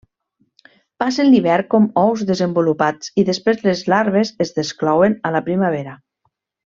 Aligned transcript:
Passen 1.03 1.27
l'hivern 1.33 1.67
com 1.73 1.85
ous 2.05 2.23
desenvolupats 2.31 3.13
i 3.23 3.29
després 3.29 3.61
les 3.69 3.83
larves 3.95 4.33
es 4.47 4.55
desclouen 4.59 5.19
a 5.31 5.37
la 5.37 5.43
primavera. 5.51 5.95